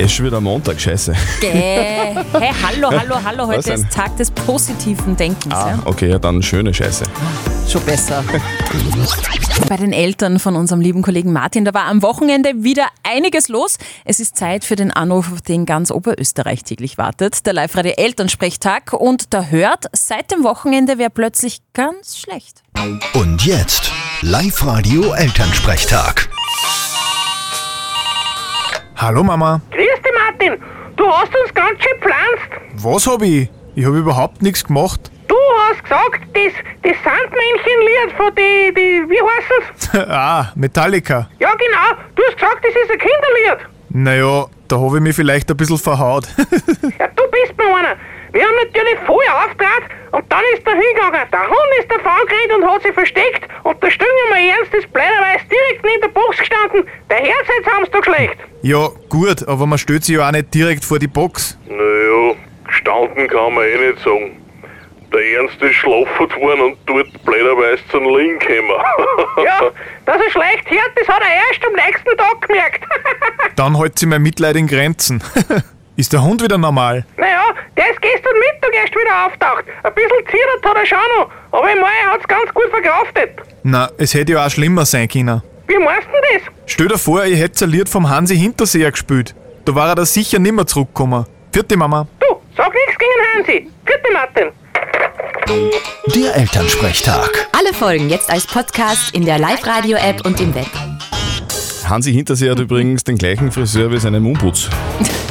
Es 0.03 0.07
ist 0.07 0.13
schon 0.13 0.25
wieder 0.25 0.41
Montag, 0.41 0.81
scheiße. 0.81 1.13
Gäh. 1.41 1.51
Hey, 1.51 2.51
hallo, 2.63 2.89
hallo, 2.89 3.15
hallo. 3.23 3.47
Was 3.47 3.57
Heute 3.57 3.69
denn? 3.69 3.81
ist 3.81 3.91
Tag 3.93 4.17
des 4.17 4.31
positiven 4.31 5.15
Denkens. 5.15 5.53
Ah, 5.53 5.69
Ja? 5.69 5.79
okay, 5.85 6.09
ja 6.09 6.17
dann 6.17 6.41
schöne 6.41 6.73
Scheiße. 6.73 7.03
Schon 7.69 7.83
besser. 7.83 8.23
Bei 9.69 9.77
den 9.77 9.93
Eltern 9.93 10.39
von 10.39 10.55
unserem 10.55 10.81
lieben 10.81 11.03
Kollegen 11.03 11.31
Martin, 11.31 11.65
da 11.65 11.75
war 11.75 11.85
am 11.85 12.01
Wochenende 12.01 12.63
wieder 12.63 12.87
einiges 13.03 13.47
los. 13.47 13.77
Es 14.03 14.19
ist 14.19 14.35
Zeit 14.37 14.65
für 14.65 14.75
den 14.75 14.89
Anruf, 14.89 15.31
auf 15.31 15.41
den 15.41 15.67
ganz 15.67 15.91
Oberösterreich 15.91 16.63
täglich 16.63 16.97
wartet. 16.97 17.45
Der 17.45 17.53
Live-Radio 17.53 17.91
Elternsprechtag. 17.95 18.93
Und 18.93 19.35
da 19.35 19.43
hört 19.43 19.85
seit 19.93 20.31
dem 20.31 20.43
Wochenende 20.43 20.97
wer 20.97 21.09
plötzlich 21.09 21.59
ganz 21.75 22.17
schlecht. 22.17 22.63
Und 23.13 23.45
jetzt 23.45 23.91
Live-Radio 24.21 25.13
Elternsprechtag. 25.13 26.27
Hallo 28.97 29.23
Mama. 29.23 29.61
Grüß 29.71 29.90
Martin. 30.31 30.57
Du 30.95 31.05
hast 31.07 31.35
uns 31.35 31.53
ganz 31.53 31.81
schön 31.81 31.99
gepflanzt. 31.99 32.83
Was 32.83 33.07
hab 33.07 33.21
ich? 33.21 33.49
Ich 33.75 33.85
habe 33.85 33.97
überhaupt 33.97 34.41
nichts 34.41 34.63
gemacht. 34.63 35.11
Du 35.27 35.35
hast 35.69 35.83
gesagt, 35.83 36.21
das, 36.33 36.53
das 36.83 36.95
Sandmännchenlied 37.03 38.17
von 38.17 38.35
die, 38.35 38.73
die, 38.73 39.09
wie 39.09 39.21
heißt 39.21 39.93
es? 39.93 39.99
ah, 40.09 40.51
Metallica. 40.55 41.29
Ja, 41.39 41.51
genau. 41.53 42.01
Du 42.15 42.23
hast 42.23 42.35
gesagt, 42.35 42.63
das 42.63 42.73
ist 42.75 42.91
ein 42.91 42.97
Kinderlied. 42.97 43.67
Naja, 43.89 44.45
da 44.67 44.77
habe 44.77 44.97
ich 44.97 45.03
mich 45.03 45.15
vielleicht 45.15 45.49
ein 45.49 45.57
bisschen 45.57 45.77
verhaut. 45.77 46.27
Ja, 46.99 47.07
du 47.15 47.23
bist 47.31 47.57
mir 47.57 47.75
einer. 47.75 47.95
Wir 48.33 48.43
haben 48.43 48.55
natürlich 48.65 48.97
voll 49.05 49.25
auftrat 49.33 49.83
und 50.11 50.23
dann 50.31 50.41
ist 50.53 50.65
er 50.65 50.73
hingegangen. 50.73 51.27
Der 51.31 51.47
Hund 51.47 51.71
ist 51.79 51.91
davon 51.91 52.25
gerannt 52.27 52.53
und 52.63 52.71
hat 52.71 52.81
sich 52.83 52.93
versteckt 52.93 53.43
und 53.63 53.83
der 53.83 53.91
Stünger 53.91 54.25
mal 54.29 54.39
ernst 54.39 54.73
ist 54.73 54.91
blöderweise 54.93 55.43
direkt 55.49 55.83
neben 55.85 56.01
der 56.01 56.07
Box 56.09 56.37
gestanden. 56.37 56.87
Der 57.09 57.17
Herz 57.17 57.47
jetzt 57.57 57.69
haben's 57.73 57.89
da 57.91 58.03
schlecht. 58.03 58.37
ja, 58.61 58.87
gut, 59.09 59.47
aber 59.47 59.65
man 59.67 59.77
stellt 59.77 60.03
sich 60.05 60.15
ja 60.15 60.27
auch 60.27 60.31
nicht 60.31 60.53
direkt 60.53 60.85
vor 60.85 60.99
die 60.99 61.07
Box. 61.07 61.57
Naja, 61.67 62.35
gestanden 62.67 63.27
kann 63.27 63.53
man 63.53 63.63
eh 63.65 63.87
nicht 63.89 63.99
sagen. 64.03 64.37
Der 65.13 65.21
Ernst 65.39 65.61
ist 65.61 65.75
schlafen 65.75 66.41
worden 66.41 66.61
und 66.61 66.77
dort 66.85 67.25
blöderweise 67.25 67.81
zum 67.91 68.05
Link 68.17 68.39
gekommen. 68.47 68.81
Ja, 69.43 69.59
dass 70.05 70.21
er 70.21 70.29
schlecht 70.31 70.69
hört, 70.69 70.91
das 70.95 71.07
hat 71.07 71.21
er 71.21 71.35
erst 71.49 71.65
am 71.65 71.73
nächsten 71.73 72.17
Tag 72.17 72.47
gemerkt. 72.47 72.83
Dann 73.57 73.77
hält 73.77 73.97
sich 73.99 74.07
mein 74.07 74.21
Mitleid 74.21 74.55
in 74.55 74.67
Grenzen. 74.67 75.21
Ist 76.01 76.11
der 76.13 76.23
Hund 76.23 76.41
wieder 76.41 76.57
normal? 76.57 77.05
Naja, 77.15 77.43
der 77.77 77.91
ist 77.91 78.01
gestern 78.01 78.33
Mittag 78.33 78.73
erst 78.73 78.91
wieder 78.95 79.27
auftaucht. 79.27 79.65
Ein 79.83 79.93
bisschen 79.93 80.25
zittert 80.25 80.65
hat 80.65 80.75
er 80.75 80.85
schon 80.87 80.97
noch, 81.19 81.29
aber 81.51 81.69
ich 81.69 81.75
meine, 81.75 81.93
er 82.05 82.13
hat's 82.13 82.27
ganz 82.27 82.51
gut 82.55 82.71
verkraftet. 82.71 83.29
Na, 83.61 83.87
es 83.99 84.15
hätte 84.15 84.31
ja 84.31 84.43
auch 84.43 84.49
schlimmer 84.49 84.83
sein 84.83 85.07
können. 85.07 85.43
Wie 85.67 85.77
meinst 85.77 86.07
du 86.07 86.13
denn 86.13 86.41
das? 86.43 86.53
Stell 86.65 86.87
dir 86.87 86.97
vor, 86.97 87.23
ich 87.25 87.39
hätte 87.39 87.65
ein 87.65 87.69
Lied 87.69 87.87
vom 87.87 88.09
Hansi 88.09 88.35
Hinterseher 88.35 88.89
gespielt. 88.89 89.35
Da 89.63 89.75
war 89.75 89.89
er 89.89 89.93
da 89.93 90.03
sicher 90.03 90.39
nimmer 90.39 90.65
zurückgekommen. 90.65 91.27
Vierte 91.53 91.77
Mama. 91.77 92.07
Du, 92.19 92.35
sag 92.57 92.73
nichts 92.73 92.97
gegen 92.97 93.35
Hansi. 93.35 93.71
Vierte 93.85 94.11
Martin. 94.11 94.47
Der 96.15 96.35
Elternsprechtag. 96.35 97.47
Alle 97.55 97.75
Folgen 97.75 98.09
jetzt 98.09 98.31
als 98.31 98.47
Podcast 98.47 99.13
in 99.13 99.23
der 99.23 99.37
Live-Radio-App 99.37 100.25
und 100.25 100.41
im 100.41 100.55
Web. 100.55 100.65
Hansi 101.87 102.11
Hintersee 102.11 102.49
hat 102.49 102.57
übrigens 102.57 103.03
den 103.03 103.19
gleichen 103.19 103.51
Friseur 103.51 103.91
wie 103.91 103.99
seinen 103.99 104.23
Mundputz. 104.23 104.67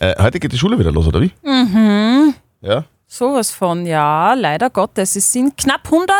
äh, 0.00 0.22
heute 0.22 0.40
geht 0.40 0.52
die 0.52 0.58
Schule 0.58 0.78
wieder 0.78 0.92
los, 0.92 1.06
oder 1.06 1.20
wie? 1.20 1.30
Mhm. 1.42 2.34
Ja? 2.60 2.84
Sowas 3.06 3.50
von, 3.50 3.86
ja, 3.86 4.34
leider 4.34 4.70
Gottes. 4.70 5.16
Es 5.16 5.30
sind 5.32 5.56
knapp 5.56 5.82
100, 5.84 6.14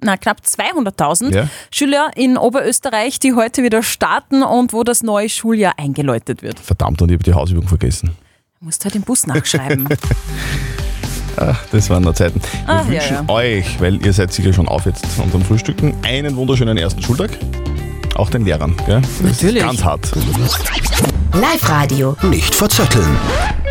na 0.00 0.16
knapp 0.16 0.38
200.000 0.40 1.34
Ja. 1.34 1.48
Schüler 1.70 2.10
in 2.16 2.36
Oberösterreich, 2.36 3.18
die 3.18 3.34
heute 3.34 3.62
wieder 3.62 3.82
starten 3.82 4.42
und 4.42 4.72
wo 4.72 4.82
das 4.82 5.02
neue 5.02 5.28
Schuljahr 5.28 5.74
eingeläutet 5.76 6.42
wird. 6.42 6.58
Verdammt, 6.58 7.00
und 7.02 7.10
ich 7.10 7.14
habe 7.14 7.24
die 7.24 7.34
Hausübung 7.34 7.68
vergessen. 7.68 8.16
Du 8.58 8.64
musst 8.64 8.84
halt 8.84 8.94
den 8.94 9.02
Bus 9.02 9.26
nachschreiben. 9.26 9.88
Das 11.72 11.88
waren 11.88 12.02
noch 12.02 12.12
Zeiten. 12.14 12.40
Wir 12.66 12.74
ja, 12.74 12.88
wünschen 12.88 13.26
ja. 13.26 13.34
euch, 13.34 13.80
weil 13.80 14.04
ihr 14.04 14.12
seid 14.12 14.32
sicher 14.32 14.52
schon 14.52 14.68
auf 14.68 14.84
jetzt 14.84 15.06
von 15.06 15.24
unserem 15.24 15.42
Frühstücken, 15.42 15.94
einen 16.02 16.36
wunderschönen 16.36 16.76
ersten 16.76 17.02
Schultag. 17.02 17.30
Auch 18.14 18.30
den 18.30 18.44
Lehrern, 18.44 18.76
gell? 18.86 19.00
Das 19.00 19.22
Natürlich. 19.22 19.62
Ganz 19.62 19.82
hart. 19.82 20.12
Live-Radio. 21.34 22.14
Nicht 22.22 22.54
verzetteln. 22.54 23.16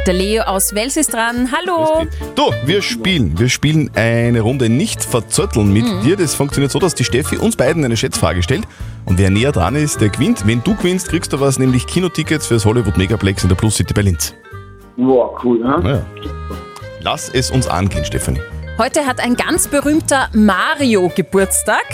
Der 0.08 0.14
Leo 0.16 0.42
aus 0.44 0.74
Wels 0.74 0.98
ist 0.98 1.14
dran. 1.14 1.50
Hallo. 1.52 2.08
Du, 2.34 2.52
wir 2.66 2.82
spielen. 2.82 3.38
Wir 3.38 3.50
spielen 3.50 3.92
eine 3.94 4.42
Runde 4.42 4.68
nicht 4.68 5.04
verzötteln 5.04 5.72
mit 5.72 5.86
Mhm. 5.86 6.02
dir. 6.04 6.18
Das 6.18 6.34
funktioniert 6.34 6.72
so, 6.72 6.80
dass 6.80 6.96
die 6.96 7.04
Steffi 7.04 7.38
uns 7.38 7.56
beiden 7.56 7.86
eine 7.86 7.96
Schätzfrage 7.98 8.42
stellt. 8.42 8.64
Und 9.06 9.20
wer 9.20 9.30
näher 9.30 9.52
dran 9.52 9.76
ist, 9.76 10.02
der 10.02 10.10
gewinnt. 10.10 10.48
Wenn 10.48 10.64
du 10.64 10.76
gewinnst, 10.76 11.10
kriegst 11.10 11.34
du 11.34 11.40
was, 11.40 11.60
nämlich 11.60 11.86
Kinotickets 11.86 12.48
fürs 12.48 12.66
Hollywood 12.66 12.98
Megaplex 12.98 13.44
in 13.44 13.50
der 13.50 13.56
Plus 13.56 13.76
City 13.76 13.94
bei 13.94 14.02
Linz. 14.02 14.34
Wow, 14.98 15.40
cool, 15.44 15.60
ne? 15.60 15.80
Naja. 15.84 16.06
Lass 17.02 17.30
es 17.30 17.52
uns 17.52 17.68
angehen, 17.68 18.04
Stefanie. 18.06 18.42
Heute 18.80 19.06
hat 19.06 19.20
ein 19.20 19.36
ganz 19.36 19.68
berühmter 19.68 20.30
Mario 20.34 21.12
Geburtstag, 21.16 21.86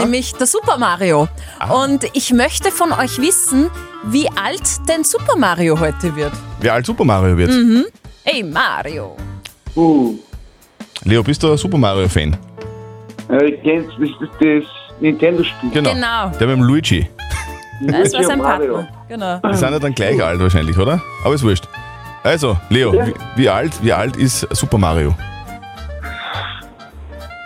nämlich 0.00 0.34
der 0.34 0.46
Super 0.46 0.78
Mario. 0.78 1.28
Und 1.72 2.04
ich 2.12 2.32
möchte 2.32 2.70
von 2.70 2.92
euch 2.92 3.18
wissen, 3.20 3.70
wie 4.04 4.28
alt 4.28 4.88
denn 4.88 5.04
Super 5.04 5.36
Mario 5.36 5.78
heute 5.78 6.14
wird. 6.16 6.32
Wer 6.60 6.74
alt 6.74 6.86
Super 6.86 7.04
Mario 7.04 7.36
wird. 7.36 7.50
Mhm. 7.50 7.84
Hey 8.24 8.42
Mario. 8.42 9.16
Uh, 9.76 10.16
Leo, 11.04 11.22
bist 11.22 11.42
du 11.42 11.52
ein 11.52 11.58
Super 11.58 11.78
Mario-Fan? 11.78 12.36
äh, 13.30 13.44
ich 13.46 13.62
kenn's, 13.62 13.86
das 13.98 14.08
ist 14.08 14.30
das 14.40 15.00
Nintendo-Spiel. 15.00 15.70
Genau. 15.70 15.92
Genau. 15.92 16.28
Der 16.38 16.46
mit 16.46 16.56
dem 16.56 16.62
Luigi. 16.62 17.08
Das 17.82 18.12
war 18.14 18.24
sein. 18.24 18.40
Partner. 18.40 18.88
Genau. 19.08 19.40
Die 19.50 19.56
sind 19.56 19.72
ja 19.72 19.78
dann 19.78 19.94
gleich 19.94 20.22
alt 20.22 20.40
wahrscheinlich, 20.40 20.78
oder? 20.78 21.02
Aber 21.24 21.34
ist 21.34 21.42
wurscht. 21.42 21.64
Also, 22.22 22.56
Leo, 22.70 22.92
wie, 22.92 23.12
wie, 23.36 23.48
alt, 23.48 23.72
wie 23.82 23.92
alt 23.92 24.16
ist 24.16 24.46
Super 24.52 24.78
Mario? 24.78 25.14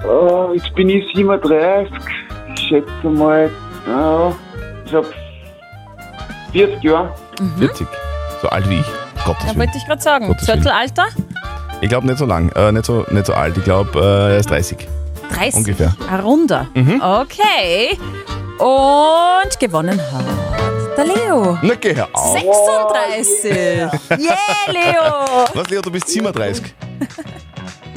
Oh, 0.06 0.52
jetzt 0.54 0.72
bin 0.74 0.88
ich 0.88 1.04
37, 1.14 1.92
ich 1.96 2.17
schätze 2.58 3.06
mal, 3.08 3.50
ja, 3.86 4.32
ich 4.84 4.94
hab 4.94 5.04
40 6.52 6.82
Jahre. 6.82 7.14
40. 7.58 7.86
So 8.42 8.48
alt 8.48 8.68
wie 8.68 8.80
ich. 8.80 8.86
Gottes 9.24 9.42
Ja, 9.42 9.48
Willen. 9.50 9.58
wollte 9.60 9.72
ich 9.78 9.86
gerade 9.86 10.02
sagen. 10.02 10.26
Gottes 10.28 10.48
Willen. 10.48 10.62
Zörtelalter? 10.62 11.06
Ich 11.80 11.88
glaube 11.88 12.06
nicht 12.06 12.18
so 12.18 12.24
lang, 12.26 12.50
äh, 12.56 12.72
nicht, 12.72 12.84
so, 12.86 13.04
nicht 13.10 13.26
so 13.26 13.34
alt. 13.34 13.56
Ich 13.56 13.64
glaube, 13.64 13.98
äh, 13.98 14.32
er 14.34 14.38
ist 14.38 14.50
30. 14.50 14.88
30. 15.34 15.54
Ungefähr. 15.56 15.94
Ein 16.10 16.20
Runder. 16.20 16.66
Okay. 16.74 17.98
Und 18.58 19.60
gewonnen 19.60 20.00
hat 20.00 20.96
der 20.96 21.04
Leo. 21.04 21.58
Na, 21.62 21.74
geh 21.74 21.94
hör 21.94 22.08
auf. 22.12 22.32
36. 22.32 23.52
Yeah, 24.18 24.72
Leo. 24.72 25.46
Was, 25.54 25.68
Leo, 25.70 25.80
du 25.82 25.90
bist 25.92 26.08
37. 26.08 26.74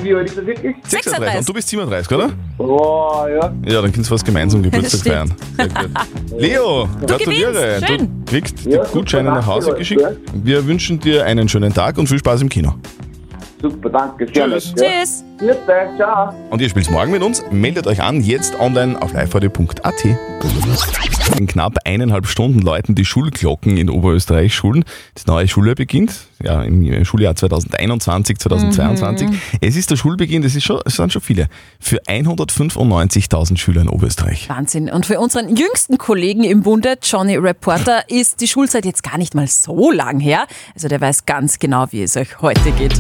Wie 0.04 0.14
alt 0.16 0.30
ist 0.30 0.38
er 0.38 0.46
wirklich? 0.48 0.76
36. 0.88 1.40
Und 1.40 1.50
du 1.50 1.54
bist 1.54 1.68
37, 1.70 2.12
oder? 2.16 2.30
Oh, 2.58 3.26
ja. 3.30 3.54
Ja, 3.66 3.82
dann 3.82 3.92
kannst 3.92 4.10
du 4.10 4.14
was 4.16 4.24
gemeinsam 4.24 4.64
Geburtstag 4.64 5.02
feiern. 5.14 5.34
Sehr 5.58 5.68
gut. 5.68 5.90
Leo, 6.40 6.90
gratuliere. 7.08 7.52
gewinnst. 7.54 7.88
Schön. 7.88 8.24
Du 8.26 8.32
kriegst 8.32 8.66
Ja, 8.66 8.84
die 8.86 8.92
Gutscheine 8.92 9.30
super, 9.30 9.40
nach 9.42 9.48
Hause 9.48 9.74
geschickt. 9.74 10.04
Wir 10.34 10.66
wünschen 10.66 11.00
dir 11.00 11.26
einen 11.26 11.48
schönen 11.50 11.74
Tag 11.74 11.98
und 11.98 12.08
viel 12.08 12.20
Spaß 12.20 12.42
im 12.42 12.50
Kino. 12.50 12.74
Super, 13.62 13.90
danke. 13.90 14.28
Sehr 14.34 14.48
Tschüss. 14.48 14.76
nett. 14.76 14.86
Tschüss. 14.86 15.24
Bitte, 15.38 15.90
ciao. 15.98 16.34
Und 16.50 16.62
ihr 16.62 16.70
spielt 16.70 16.90
morgen 16.92 17.12
mit 17.12 17.24
uns. 17.24 17.44
Meldet 17.52 17.88
euch 17.88 18.02
an, 18.02 18.22
jetzt 18.22 18.60
online 18.60 19.02
auf 19.02 19.14
liveradio.at. 19.14 20.06
In 21.38 21.48
knapp 21.48 21.78
eineinhalb 21.86 22.28
Stunden 22.28 22.60
läuten 22.60 22.96
die 22.96 23.06
Schulglocken 23.06 23.78
in 23.78 23.90
Oberösterreich 23.90 24.54
Schulen. 24.54 24.84
Das 25.14 25.26
neue 25.28 25.48
Schuljahr 25.48 25.76
beginnt, 25.76 26.14
ja, 26.44 26.62
im 26.64 27.06
Schuljahr 27.06 27.36
2021, 27.36 28.38
2022. 28.40 29.30
Es 29.62 29.76
ist 29.76 29.90
der 29.92 29.96
Schulbeginn, 29.96 30.42
das, 30.42 30.56
ist 30.56 30.64
schon, 30.64 30.80
das 30.84 30.96
sind 30.96 31.14
schon 31.14 31.22
viele, 31.22 31.48
für 31.80 32.02
195.000 32.04 33.58
Schüler 33.58 33.82
in 33.82 33.90
Oberösterreich. 33.90 34.50
Wahnsinn. 34.50 34.90
Und 34.90 35.06
für 35.06 35.20
unseren 35.20 35.56
jüngsten 35.56 35.98
Kollegen 35.98 36.44
im 36.44 36.62
Bunde, 36.62 36.98
Johnny 37.02 37.38
Reporter, 37.38 38.04
ist 38.10 38.42
die 38.42 38.48
Schulzeit 38.48 38.86
jetzt 38.86 39.04
gar 39.04 39.18
nicht 39.18 39.36
mal 39.36 39.48
so 39.48 39.92
lang 39.92 40.20
her. 40.20 40.46
Also 40.74 40.88
der 40.88 41.02
weiß 41.02 41.26
ganz 41.26 41.60
genau, 41.60 41.86
wie 41.92 42.04
es 42.04 42.18
euch 42.18 42.42
heute 42.42 42.72
geht. 42.74 42.94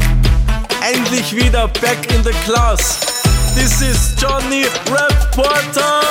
Endlich 0.93 1.33
wieder 1.33 1.67
back 1.79 2.11
in 2.13 2.21
the 2.23 2.31
class. 2.45 2.99
This 3.55 3.81
is 3.81 4.15
Johnny 4.19 4.65
Reporter. 4.89 6.01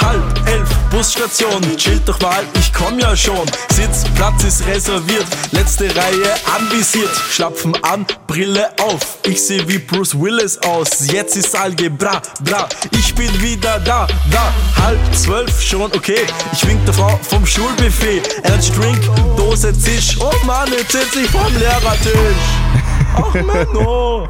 Halb 0.00 0.22
elf, 0.46 0.68
Busstation, 0.90 1.60
chillt 1.76 2.08
doch 2.08 2.20
mal, 2.20 2.44
ich 2.54 2.72
komm 2.72 2.98
ja 3.00 3.16
schon. 3.16 3.46
Sitzplatz 3.70 4.44
ist 4.44 4.66
reserviert, 4.66 5.26
letzte 5.50 5.86
Reihe 5.96 6.34
anvisiert. 6.56 7.10
Schlapfen 7.30 7.76
an, 7.82 8.06
Brille 8.28 8.70
auf, 8.78 9.18
ich 9.24 9.42
seh 9.42 9.66
wie 9.66 9.78
Bruce 9.78 10.14
Willis 10.14 10.58
aus. 10.58 11.10
Jetzt 11.10 11.36
ist 11.36 11.56
Algebra, 11.56 12.22
bra, 12.44 12.68
ich 12.92 13.14
bin 13.14 13.42
wieder 13.42 13.80
da, 13.80 14.06
da. 14.30 14.52
Halb 14.80 15.00
zwölf 15.14 15.60
schon, 15.60 15.90
okay, 15.92 16.24
ich 16.52 16.66
wink 16.68 16.84
der 16.84 16.94
Frau 16.94 17.18
vom 17.28 17.44
Schulbuffet. 17.44 18.22
Energy 18.44 18.70
Drink, 18.72 19.00
Dose 19.36 19.76
Zisch, 19.76 20.16
oh 20.20 20.32
Mann, 20.46 20.70
jetzt 20.70 20.92
sitz 20.92 21.16
ich 21.16 21.30
vom 21.30 21.52
Lehrertisch. 21.58 22.87
Ach 23.20 23.34
Menno. 23.34 24.28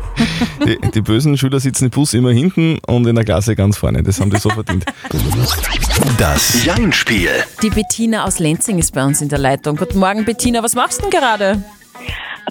Die, 0.66 0.78
die 0.90 1.00
bösen 1.00 1.36
Schüler 1.36 1.60
sitzen 1.60 1.84
im 1.84 1.90
Bus 1.90 2.14
immer 2.14 2.30
hinten 2.30 2.78
und 2.86 3.06
in 3.06 3.14
der 3.14 3.24
Klasse 3.24 3.54
ganz 3.54 3.76
vorne. 3.76 4.02
Das 4.02 4.20
haben 4.20 4.30
die 4.30 4.38
so 4.38 4.48
verdient. 4.48 4.84
Das 6.16 6.64
Jein-Spiel. 6.64 7.30
Die 7.62 7.70
Bettina 7.70 8.24
aus 8.24 8.38
Lenzing 8.38 8.78
ist 8.78 8.92
bei 8.94 9.04
uns 9.04 9.20
in 9.20 9.28
der 9.28 9.38
Leitung. 9.38 9.76
Guten 9.76 9.98
Morgen, 9.98 10.24
Bettina. 10.24 10.62
Was 10.62 10.74
machst 10.74 10.98
du 10.98 11.08
denn 11.08 11.20
gerade? 11.20 11.62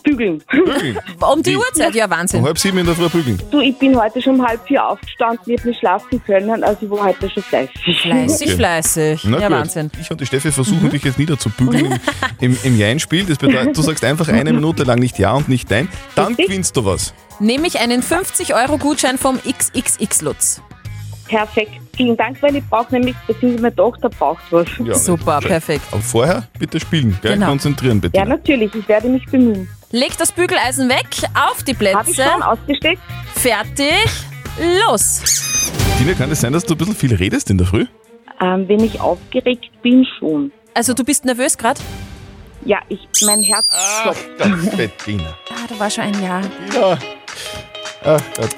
Bügeln. 0.03 0.43
Bügeln. 0.49 0.97
Um 1.19 1.43
die 1.43 1.55
Uhrzeit? 1.55 1.95
Ja, 1.95 2.09
Wahnsinn. 2.09 2.39
Um 2.39 2.45
halb 2.45 2.57
sieben 2.57 2.77
in 2.77 2.85
der 2.85 2.95
Früh 2.95 3.09
bügeln. 3.09 3.41
Du, 3.51 3.61
ich 3.61 3.77
bin 3.77 3.99
heute 3.99 4.21
schon 4.21 4.35
um 4.35 4.45
halb 4.45 4.65
vier 4.67 4.85
aufgestanden, 4.85 5.39
ich 5.45 5.59
habe 5.59 5.69
nicht 5.69 5.79
schlafen 5.79 6.23
können, 6.25 6.63
also 6.63 6.77
ich 6.81 6.89
war 6.89 7.05
heute 7.05 7.29
schon 7.29 7.43
fleißig. 7.43 8.01
Fleißig, 8.01 8.55
fleißig. 8.55 9.23
Na 9.25 9.39
ja, 9.39 9.47
gut. 9.47 9.57
Wahnsinn. 9.57 9.91
Ich 9.99 10.09
und 10.11 10.19
die 10.19 10.25
Steffi 10.25 10.51
versuchen 10.51 10.89
dich 10.89 11.03
jetzt 11.03 11.19
niederzubügeln 11.19 11.85
im, 11.85 11.99
im, 12.39 12.57
im 12.63 12.77
Jein-Spiel. 12.77 13.25
Das 13.25 13.37
bedeutet, 13.37 13.77
du 13.77 13.81
sagst 13.81 14.03
einfach 14.03 14.27
eine 14.27 14.51
Minute 14.57 14.83
lang 14.83 14.99
nicht 14.99 15.19
Ja 15.19 15.33
und 15.33 15.49
nicht 15.49 15.69
Nein. 15.69 15.89
Dann 16.15 16.35
gewinnst 16.35 16.75
du 16.77 16.85
was. 16.85 17.13
Nehme 17.39 17.67
ich 17.67 17.79
einen 17.79 18.01
50-Euro-Gutschein 18.01 19.17
vom 19.17 19.37
XXX 19.37 20.21
Lutz. 20.21 20.61
Perfekt. 21.27 21.73
Vielen 21.95 22.15
Dank, 22.15 22.41
weil 22.41 22.55
ich 22.55 22.63
brauche 22.69 22.93
nämlich, 22.93 23.15
beziehungsweise 23.27 23.61
meine 23.63 23.75
Tochter 23.75 24.09
braucht 24.09 24.43
was. 24.51 24.67
Ja, 24.83 24.95
Super, 24.95 25.39
perfekt. 25.39 25.83
Aber 25.91 26.01
vorher 26.01 26.47
bitte 26.57 26.79
spielen, 26.79 27.17
gell? 27.21 27.33
Genau. 27.33 27.47
Konzentrieren 27.47 27.99
bitte. 27.99 28.15
Ja, 28.17 28.25
natürlich, 28.25 28.73
ich 28.73 28.87
werde 28.87 29.09
mich 29.09 29.25
bemühen. 29.25 29.67
Leg 29.91 30.17
das 30.17 30.31
Bügeleisen 30.33 30.89
weg, 30.89 31.07
auf 31.33 31.63
die 31.63 31.73
Plätze. 31.73 31.97
Habe 31.97 32.11
ich 32.11 32.17
schon 32.17 32.43
ausgesteckt? 32.43 33.01
Fertig, 33.35 34.05
los. 34.85 35.21
Tina, 35.97 36.13
kann 36.13 36.29
es 36.29 36.41
sein, 36.41 36.51
dass 36.51 36.65
du 36.65 36.73
ein 36.73 36.77
bisschen 36.77 36.95
viel 36.95 37.15
redest 37.15 37.49
in 37.49 37.57
der 37.57 37.67
Früh? 37.67 37.85
Ähm, 38.41 38.67
wenn 38.67 38.81
ich 38.81 38.99
aufgeregt 38.99 39.71
bin, 39.81 40.05
schon. 40.19 40.51
Also 40.73 40.93
du 40.93 41.03
bist 41.03 41.23
nervös 41.25 41.57
gerade? 41.57 41.79
Ja, 42.65 42.79
ich, 42.89 42.99
mein 43.25 43.41
Herz 43.41 43.67
klopft. 44.03 44.27
Bettina. 44.77 45.37
Ah, 45.51 45.65
da 45.69 45.79
war 45.79 45.89
schon 45.89 46.03
ein 46.03 46.21
Ja. 46.21 46.41
Ja. 46.73 46.97
Ach 48.09 48.21
Gott, 48.37 48.49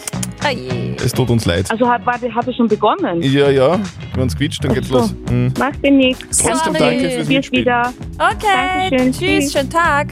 Ah 0.44 0.52
je. 0.52 0.96
es 1.04 1.12
tut 1.12 1.30
uns 1.32 1.46
leid. 1.46 1.70
Also 1.72 1.90
hat, 1.90 2.06
war, 2.06 2.14
hat 2.14 2.48
er 2.48 2.54
schon 2.54 2.68
begonnen? 2.68 3.22
Ja, 3.24 3.50
ja, 3.50 3.80
wenn 4.16 4.28
es 4.28 4.36
quietscht, 4.38 4.64
dann 4.64 4.74
geht's 4.76 4.90
so. 4.90 5.00
los. 5.00 5.16
Hm. 5.28 5.52
Macht 5.58 5.84
dir 5.84 5.92
nichts. 5.92 6.38
Trotzdem 6.38 6.74
danke 6.76 7.10
fürs 7.10 7.28
Bis 7.28 7.52
wieder. 7.52 7.92
Okay, 8.18 8.90
Dankeschön. 8.92 9.12
tschüss, 9.14 9.20
Tschüss. 9.46 9.52
schönen 9.54 9.70
Tag. 9.72 10.08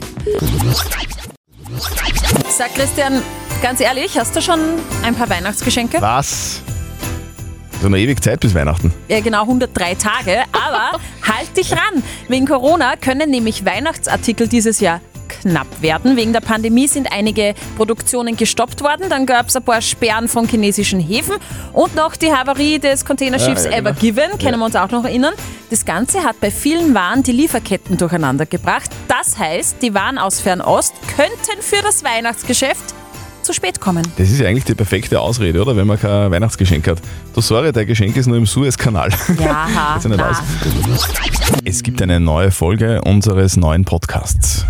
Sag 2.48 2.74
Christian, 2.74 3.22
ganz 3.62 3.80
ehrlich, 3.80 4.18
hast 4.18 4.34
du 4.34 4.42
schon 4.42 4.58
ein 5.04 5.14
paar 5.14 5.30
Weihnachtsgeschenke? 5.30 6.00
Was? 6.00 6.62
So 7.80 7.88
noch 7.88 7.96
ewig 7.96 8.20
Zeit 8.20 8.40
bis 8.40 8.54
Weihnachten. 8.56 8.92
Ja, 9.08 9.20
genau 9.20 9.42
103 9.42 9.94
Tage, 9.94 10.42
aber 10.52 10.98
halt 11.22 11.56
dich 11.56 11.70
ran. 11.72 12.02
Wegen 12.26 12.46
Corona 12.46 12.96
können 12.96 13.30
nämlich 13.30 13.64
Weihnachtsartikel 13.64 14.48
dieses 14.48 14.80
Jahr 14.80 15.00
knapp 15.28 15.66
werden. 15.80 16.16
Wegen 16.16 16.32
der 16.32 16.40
Pandemie 16.40 16.88
sind 16.88 17.12
einige 17.12 17.54
Produktionen 17.76 18.36
gestoppt 18.36 18.82
worden. 18.82 19.08
Dann 19.08 19.26
gab 19.26 19.48
es 19.48 19.56
ein 19.56 19.62
paar 19.62 19.80
Sperren 19.80 20.28
von 20.28 20.48
chinesischen 20.48 21.00
Häfen 21.00 21.36
und 21.72 21.94
noch 21.94 22.16
die 22.16 22.32
Havarie 22.32 22.78
des 22.78 23.04
Containerschiffs 23.04 23.64
Ja, 23.64 23.70
ja, 23.70 23.76
genau. 23.78 23.90
Ever 23.90 24.00
Given, 24.00 24.38
können 24.38 24.58
wir 24.58 24.64
uns 24.64 24.76
auch 24.76 24.90
noch 24.90 25.04
erinnern. 25.04 25.34
Das 25.70 25.84
Ganze 25.84 26.24
hat 26.24 26.40
bei 26.40 26.50
vielen 26.50 26.94
Waren 26.94 27.22
die 27.22 27.32
Lieferketten 27.32 27.96
durcheinander 27.96 28.46
gebracht. 28.46 28.90
Das 29.06 29.38
heißt, 29.38 29.82
die 29.82 29.94
Waren 29.94 30.18
aus 30.18 30.40
Fernost 30.40 30.94
könnten 31.16 31.62
für 31.62 31.82
das 31.82 32.02
Weihnachtsgeschäft 32.04 32.94
zu 33.42 33.52
spät 33.54 33.80
kommen. 33.80 34.06
Das 34.16 34.28
ist 34.28 34.40
ja 34.40 34.46
eigentlich 34.46 34.64
die 34.64 34.74
perfekte 34.74 35.20
Ausrede, 35.20 35.62
oder? 35.62 35.74
Wenn 35.74 35.86
man 35.86 35.98
kein 35.98 36.30
Weihnachtsgeschenk 36.30 36.86
hat. 36.86 37.00
Du, 37.34 37.40
sorry, 37.40 37.72
dein 37.72 37.86
Geschenk 37.86 38.16
ist 38.16 38.26
nur 38.26 38.36
im 38.36 38.46
Suezkanal. 38.46 39.10
Ja, 39.40 39.98
Geht 40.02 40.18
ja. 40.18 40.32
Es 41.64 41.82
gibt 41.82 42.02
eine 42.02 42.20
neue 42.20 42.50
Folge 42.50 43.00
unseres 43.02 43.56
neuen 43.56 43.84
Podcasts. 43.84 44.66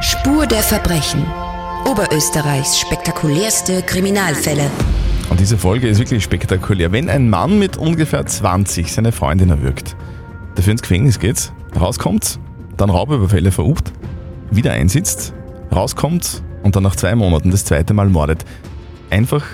Spur 0.00 0.46
der 0.46 0.62
Verbrechen. 0.62 1.24
Oberösterreichs 1.86 2.78
spektakulärste 2.78 3.80
Kriminalfälle. 3.80 4.70
Und 5.30 5.40
diese 5.40 5.56
Folge 5.56 5.88
ist 5.88 5.98
wirklich 5.98 6.22
spektakulär. 6.22 6.92
Wenn 6.92 7.08
ein 7.08 7.30
Mann 7.30 7.58
mit 7.58 7.78
ungefähr 7.78 8.26
20 8.26 8.92
seine 8.92 9.10
Freundin 9.10 9.48
erwürgt, 9.48 9.96
dafür 10.54 10.72
ins 10.72 10.82
Gefängnis 10.82 11.18
geht, 11.18 11.50
rauskommt, 11.80 12.38
dann 12.76 12.90
Raubüberfälle 12.90 13.50
verübt, 13.50 13.90
wieder 14.50 14.72
einsitzt, 14.72 15.32
rauskommt 15.74 16.42
und 16.62 16.76
dann 16.76 16.82
nach 16.82 16.96
zwei 16.96 17.14
Monaten 17.14 17.50
das 17.50 17.64
zweite 17.64 17.94
Mal 17.94 18.10
mordet, 18.10 18.44
einfach 19.08 19.44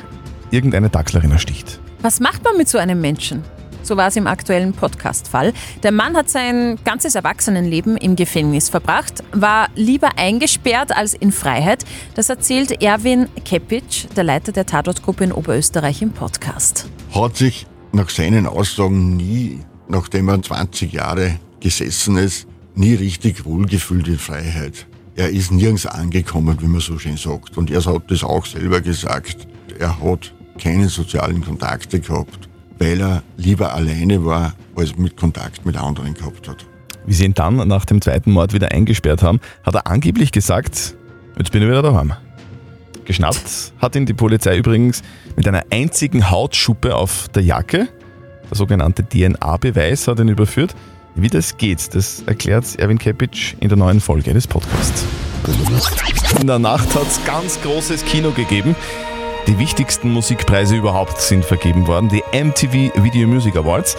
irgendeine 0.51 0.91
Dachslerin 0.91 1.31
ersticht. 1.31 1.79
Was 2.01 2.19
macht 2.19 2.43
man 2.43 2.57
mit 2.57 2.69
so 2.69 2.79
einem 2.79 3.01
Menschen? 3.01 3.45
So 3.83 3.97
war 3.97 4.09
es 4.09 4.17
im 4.17 4.27
aktuellen 4.27 4.73
Podcast-Fall. 4.73 5.53
Der 5.83 5.93
Mann 5.93 6.17
hat 6.17 6.31
sein 6.31 6.79
ganzes 6.85 7.15
Erwachsenenleben 7.15 7.97
im 7.97 8.17
Gefängnis 8.17 8.69
verbracht, 8.69 9.25
war 9.33 9.69
lieber 9.75 10.19
eingesperrt 10.19 10.97
als 10.97 11.15
in 11.15 11.33
Freiheit. 11.33 11.85
Das 12.15 12.29
erzählt 12.29 12.83
Erwin 12.83 13.29
Kepic, 13.45 14.09
der 14.17 14.25
Leiter 14.25 14.53
der 14.53 14.67
Tatortgruppe 14.67 15.25
in 15.25 15.33
Oberösterreich 15.33 16.03
im 16.03 16.13
Podcast. 16.13 16.89
hat 17.15 17.37
sich 17.37 17.67
nach 17.93 18.09
seinen 18.09 18.47
Aussagen 18.47 19.17
nie, 19.17 19.61
nachdem 19.89 20.29
er 20.29 20.41
20 20.43 20.93
Jahre 20.93 21.39
gesessen 21.61 22.17
ist, 22.17 22.47
nie 22.75 22.95
richtig 22.95 23.45
wohlgefühlt 23.45 24.09
in 24.09 24.19
Freiheit. 24.19 24.87
Er 25.15 25.29
ist 25.29 25.53
nirgends 25.53 25.85
angekommen, 25.85 26.57
wie 26.61 26.67
man 26.67 26.81
so 26.81 26.99
schön 26.99 27.17
sagt. 27.19 27.59
Und 27.59 27.71
er 27.71 27.85
hat 27.85 28.11
das 28.11 28.25
auch 28.25 28.47
selber 28.47 28.81
gesagt. 28.81 29.47
Er 29.79 30.01
hat 30.01 30.33
keine 30.59 30.89
sozialen 30.89 31.45
Kontakte 31.45 32.01
gehabt, 32.01 32.49
weil 32.79 33.01
er 33.01 33.23
lieber 33.37 33.75
alleine 33.75 34.25
war, 34.25 34.55
als 34.77 34.97
mit 34.97 35.17
Kontakt 35.17 35.65
mit 35.65 35.77
anderen 35.77 36.15
gehabt 36.15 36.49
hat. 36.49 36.67
Wie 37.07 37.15
sie 37.15 37.25
ihn 37.25 37.35
dann 37.35 37.57
nach 37.69 37.85
dem 37.85 38.01
zweiten 38.01 38.33
Mord 38.33 38.53
wieder 38.53 38.71
eingesperrt 38.71 39.23
haben, 39.23 39.41
hat 39.65 39.75
er 39.75 39.87
angeblich 39.87 40.33
gesagt, 40.33 40.95
jetzt 41.39 41.53
bin 41.53 41.63
ich 41.63 41.69
wieder 41.69 41.83
daheim. 41.83 42.13
Geschnappt 43.05 43.73
hat 43.79 43.97
ihn 43.97 44.07
die 44.07 44.15
Polizei 44.15 44.57
übrigens 44.57 45.03
mit 45.37 45.49
einer 45.49 45.65
einzigen 45.71 46.31
Hautschuppe 46.31 46.95
auf 46.95 47.29
der 47.35 47.43
Jacke. 47.43 47.89
Der 48.49 48.57
sogenannte 48.57 49.05
DNA-Beweis 49.05 50.07
hat 50.07 50.21
ihn 50.21 50.29
überführt. 50.29 50.75
Wie 51.15 51.29
das 51.29 51.57
geht, 51.57 51.95
das 51.95 52.23
erklärt 52.27 52.79
Erwin 52.79 52.99
Kepic 52.99 53.57
in 53.61 53.69
der 53.69 53.77
neuen 53.77 54.01
Folge 54.01 54.33
des 54.33 54.47
Podcasts. 54.47 55.05
In 56.41 56.47
der 56.47 56.59
Nacht 56.59 56.95
hat 56.95 57.07
es 57.07 57.23
ganz 57.25 57.61
großes 57.61 58.05
Kino 58.05 58.31
gegeben. 58.31 58.75
Die 59.49 59.59
wichtigsten 59.59 60.13
Musikpreise 60.13 60.77
überhaupt 60.77 61.21
sind 61.21 61.45
vergeben 61.45 61.89
worden, 61.89 62.09
die 62.09 62.23
MTV 62.33 63.03
Video 63.03 63.27
Music 63.27 63.57
Awards. 63.57 63.97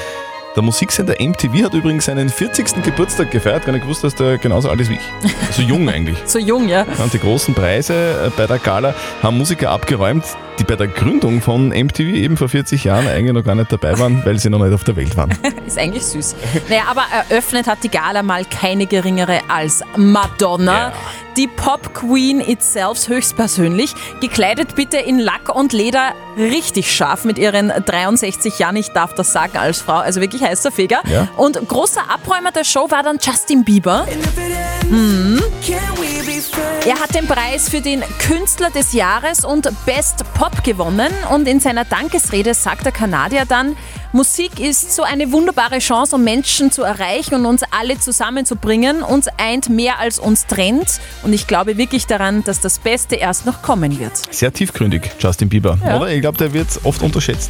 Der 0.56 0.64
Musiksender 0.64 1.16
MTV 1.20 1.66
hat 1.66 1.74
übrigens 1.74 2.06
seinen 2.06 2.30
40. 2.30 2.84
Geburtstag 2.84 3.32
gefeiert. 3.32 3.66
Gar 3.66 3.74
nicht 3.74 3.82
gewusst, 3.82 4.04
dass 4.04 4.16
der 4.16 4.38
genauso 4.38 4.70
alt 4.70 4.80
ist 4.80 4.90
wie 4.90 4.96
ich. 4.96 5.36
So 5.52 5.62
jung 5.62 5.90
eigentlich. 5.90 6.18
So 6.26 6.40
jung, 6.40 6.70
ja. 6.70 6.86
Und 7.04 7.12
die 7.14 7.20
großen 7.20 7.54
Preise 7.54 7.94
äh, 7.94 8.30
bei 8.38 8.48
der 8.48 8.60
Gala 8.60 8.94
haben 9.22 9.38
Musiker 9.38 9.72
abgeräumt, 9.72 10.24
die 10.60 10.64
bei 10.64 10.76
der 10.76 10.88
Gründung 10.88 11.42
von 11.42 11.70
MTV 11.70 12.00
eben 12.00 12.38
vor 12.38 12.50
40 12.50 12.84
Jahren 12.84 13.08
eigentlich 13.08 13.34
noch 13.34 13.44
gar 13.44 13.56
nicht 13.56 13.72
dabei 13.72 13.98
waren, 13.98 14.24
weil 14.26 14.40
sie 14.40 14.50
noch 14.50 14.60
nicht 14.60 14.74
auf 14.74 14.84
der 14.84 14.96
Welt 14.96 15.16
waren. 15.18 15.32
Ist 15.68 15.78
eigentlich 15.78 16.06
süß. 16.06 16.36
Naja, 16.70 16.84
aber 16.90 17.04
eröffnet 17.30 17.68
hat 17.68 17.84
die 17.84 17.90
Gala 17.90 18.24
mal 18.24 18.46
keine 18.46 18.86
geringere 18.86 19.42
als 19.48 19.84
Madonna. 19.96 20.94
Die 21.38 21.48
Pop 21.48 21.96
Queen 21.96 22.40
itself 22.42 23.08
höchstpersönlich. 23.08 23.96
Gekleidet 24.22 24.76
bitte 24.76 24.98
in 24.98 25.18
Lack 25.18 25.54
und 25.54 25.74
Leder 25.74 26.14
richtig 26.38 26.96
scharf 26.96 27.26
mit 27.26 27.40
ihren 27.40 27.70
63 27.70 28.60
Jahren. 28.60 28.76
Ich 28.76 28.90
darf 28.90 29.16
das 29.16 29.34
sagen 29.34 29.58
als 29.58 29.82
Frau. 29.82 29.98
Also 29.98 30.22
wirklich 30.22 30.44
heißer 30.44 30.72
Feger. 30.72 31.02
Ja. 31.12 31.28
Und 31.38 31.68
großer 31.68 32.02
Abräumer 32.08 32.52
der 32.52 32.64
Show 32.64 32.92
war 32.92 33.02
dann 33.02 33.18
Justin 33.20 33.64
Bieber. 33.64 34.06
Mhm. 34.90 35.33
Er 36.86 37.00
hat 37.00 37.16
den 37.16 37.28
Preis 37.28 37.70
für 37.70 37.82
den 37.82 38.04
Künstler 38.20 38.70
des 38.70 38.94
Jahres 38.94 39.46
und 39.46 39.70
Best 39.86 40.24
Pop 40.34 40.64
gewonnen 40.64 41.12
und 41.32 41.48
in 41.48 41.60
seiner 41.60 41.86
Dankesrede 41.86 42.54
sagt 42.54 42.86
der 42.86 42.92
Kanadier 42.92 43.46
dann, 43.46 43.78
Musik 44.12 44.60
ist 44.60 44.94
so 44.94 45.02
eine 45.02 45.32
wunderbare 45.32 45.80
Chance, 45.80 46.16
um 46.16 46.24
Menschen 46.24 46.72
zu 46.72 46.84
erreichen 46.84 47.34
und 47.36 47.46
uns 47.46 47.64
alle 47.72 48.00
zusammenzubringen. 48.00 49.02
Uns 49.02 49.28
eint 49.38 49.70
mehr 49.70 50.00
als 50.00 50.20
uns 50.20 50.46
trennt 50.46 51.00
und 51.24 51.34
ich 51.34 51.48
glaube 51.48 51.78
wirklich 51.78 52.06
daran, 52.06 52.44
dass 52.44 52.60
das 52.60 52.78
Beste 52.80 53.16
erst 53.16 53.46
noch 53.46 53.62
kommen 53.62 53.98
wird. 53.98 54.14
Sehr 54.32 54.54
tiefgründig, 54.54 55.10
Justin 55.20 55.50
Bieber. 55.50 55.80
Ja. 55.84 55.98
Oder? 55.98 56.12
Ich 56.12 56.22
glaube, 56.22 56.38
der 56.38 56.54
wird 56.54 56.68
oft 56.84 57.02
unterschätzt. 57.02 57.50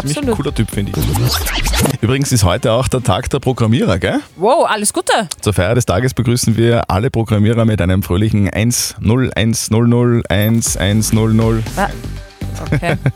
Ziemlich 0.00 0.16
Absolut. 0.16 0.36
cooler 0.36 0.54
Typ, 0.54 0.70
finde 0.70 0.92
ich. 0.96 2.02
Übrigens 2.02 2.32
ist 2.32 2.44
heute 2.44 2.72
auch 2.72 2.88
der 2.88 3.02
Tag 3.02 3.28
der 3.28 3.40
Programmierer, 3.40 3.98
gell? 3.98 4.20
Wow, 4.36 4.66
alles 4.66 4.92
Gute. 4.92 5.12
Zur 5.40 5.52
Feier 5.52 5.74
des 5.74 5.84
Tages 5.84 6.14
begrüßen 6.14 6.56
wir 6.56 6.90
alle 6.90 7.10
Programmierer 7.10 7.66
mit 7.66 7.80
einem 7.82 8.02
fröhlichen 8.02 8.48
1 8.48 8.96
0 9.00 9.30
1 9.34 9.70
0 9.70 9.88
0 9.88 10.22
1 10.28 10.76
1 10.78 11.12
0 11.12 11.34
0. 11.34 11.62
Ah, 11.76 11.88
Okay. 12.60 12.96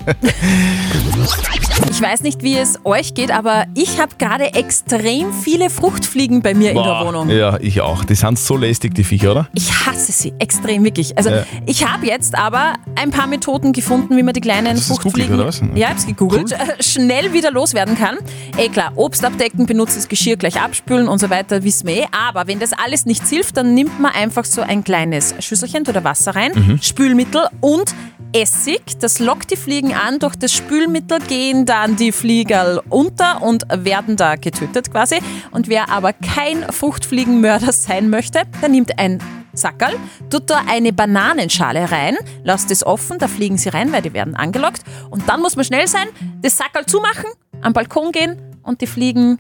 Ich 1.90 2.02
weiß 2.02 2.22
nicht, 2.22 2.42
wie 2.42 2.56
es 2.58 2.78
euch 2.84 3.14
geht, 3.14 3.30
aber 3.30 3.66
ich 3.74 4.00
habe 4.00 4.16
gerade 4.18 4.52
extrem 4.54 5.32
viele 5.32 5.70
Fruchtfliegen 5.70 6.42
bei 6.42 6.52
mir 6.54 6.70
in 6.70 6.76
der 6.76 6.82
Boah, 6.82 7.06
Wohnung. 7.06 7.30
Ja, 7.30 7.58
ich 7.60 7.80
auch. 7.80 8.04
Die 8.04 8.14
sind 8.14 8.38
so 8.38 8.56
lästig, 8.56 8.94
die 8.94 9.04
Viecher, 9.04 9.30
oder? 9.32 9.48
Ich 9.54 9.70
hasse 9.86 10.12
sie 10.12 10.34
extrem, 10.38 10.84
wirklich. 10.84 11.16
Also 11.16 11.30
Ja. 11.30 11.44
ich 11.64 11.86
habe 11.86 12.06
jetzt 12.06 12.36
aber 12.36 12.74
ein 12.96 13.10
paar 13.10 13.26
Methoden 13.26 13.72
gefunden, 13.72 14.16
wie 14.16 14.22
man 14.22 14.34
die 14.34 14.40
kleinen 14.40 14.76
Hast 14.76 14.88
Fruchtfliegen 14.88 15.36
googelt, 15.36 15.38
oder 15.38 15.48
was? 15.48 15.60
ja, 15.60 15.86
ich 15.86 15.86
hab's 15.86 16.06
gegoogelt, 16.06 16.52
äh, 16.52 16.82
schnell 16.82 17.32
wieder 17.32 17.50
loswerden 17.50 17.96
kann. 17.96 18.18
Eh 18.58 18.68
klar, 18.68 18.92
Obst 18.96 19.24
abdecken, 19.24 19.64
benutztes 19.66 20.08
Geschirr 20.08 20.36
gleich 20.36 20.60
abspülen 20.60 21.08
und 21.08 21.18
so 21.18 21.30
weiter, 21.30 21.62
wissen 21.62 21.86
wir 21.86 21.96
eh. 22.02 22.06
Aber 22.28 22.46
wenn 22.46 22.58
das 22.58 22.72
alles 22.72 23.06
nichts 23.06 23.30
hilft, 23.30 23.56
dann 23.56 23.74
nimmt 23.74 24.00
man 24.00 24.12
einfach 24.12 24.44
so 24.44 24.60
ein 24.60 24.82
kleines 24.84 25.34
Schüsselchen 25.40 25.86
oder 25.86 26.04
Wasser 26.04 26.34
rein, 26.34 26.52
Mhm. 26.54 26.78
Spülmittel 26.82 27.46
und 27.60 27.94
Essig. 28.32 28.82
Das 29.00 29.18
lockt 29.26 29.50
die 29.50 29.56
Fliegen 29.56 29.92
an. 29.92 30.20
Durch 30.20 30.36
das 30.36 30.52
Spülmittel 30.52 31.18
gehen 31.18 31.66
dann 31.66 31.96
die 31.96 32.12
Fliegerl 32.12 32.80
unter 32.88 33.42
und 33.42 33.64
werden 33.70 34.16
da 34.16 34.36
getötet 34.36 34.92
quasi. 34.92 35.16
Und 35.50 35.68
wer 35.68 35.90
aber 35.90 36.12
kein 36.12 36.62
Fruchtfliegenmörder 36.70 37.72
sein 37.72 38.08
möchte, 38.08 38.42
der 38.62 38.68
nimmt 38.68 38.96
ein 39.00 39.18
Sackerl, 39.52 39.94
tut 40.30 40.48
da 40.48 40.62
eine 40.68 40.92
Bananenschale 40.92 41.90
rein, 41.90 42.16
lasst 42.44 42.70
es 42.70 42.86
offen, 42.86 43.18
da 43.18 43.26
fliegen 43.26 43.58
sie 43.58 43.70
rein, 43.70 43.92
weil 43.92 44.02
die 44.02 44.12
werden 44.12 44.36
angelockt. 44.36 44.82
Und 45.10 45.28
dann 45.28 45.40
muss 45.40 45.56
man 45.56 45.64
schnell 45.64 45.88
sein, 45.88 46.06
das 46.42 46.56
Sackerl 46.56 46.86
zumachen, 46.86 47.26
am 47.62 47.72
Balkon 47.72 48.12
gehen 48.12 48.36
und 48.62 48.80
die 48.80 48.86
Fliegen 48.86 49.38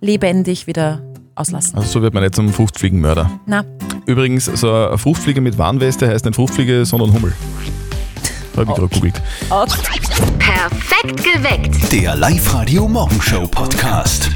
lebendig 0.00 0.66
wieder 0.66 1.02
auslassen. 1.34 1.76
Also 1.76 1.88
so 1.88 2.02
wird 2.02 2.14
man 2.14 2.22
nicht 2.22 2.34
zum 2.36 2.48
Fruchtfliegenmörder. 2.50 3.30
Na, 3.44 3.64
Übrigens, 4.06 4.46
so 4.46 4.72
eine 4.72 4.96
Fruchtfliege 4.96 5.42
mit 5.42 5.58
Warnweste 5.58 6.08
heißt 6.08 6.24
nicht 6.24 6.36
Fruchtfliege, 6.36 6.86
sondern 6.86 7.12
Hummel. 7.12 7.34
Habe 8.60 8.72
ich 8.72 8.76
gerade 8.76 8.88
gegoogelt. 8.88 9.22
Perfekt 10.38 11.24
geweckt. 11.24 11.92
Der 11.92 12.14
Live-Radio 12.14 12.86
Morgenshow 12.86 13.46
Podcast. 13.46 14.28